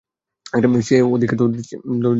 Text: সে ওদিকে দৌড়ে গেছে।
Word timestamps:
সে 0.87 0.95
ওদিকে 1.07 1.35
দৌড়ে 1.39 1.55
গেছে। 1.59 1.75